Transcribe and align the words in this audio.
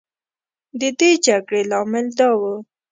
د 0.79 0.81
دې 0.99 1.11
جګړې 1.25 1.61
لامل 1.71 2.07
دا 2.19 2.29
و. 2.39 2.41